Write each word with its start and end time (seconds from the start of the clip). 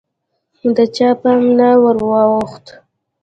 د 0.75 0.77
چا 0.95 1.09
پام 1.21 1.41
نه 1.57 1.69
وراوښت 1.83 2.65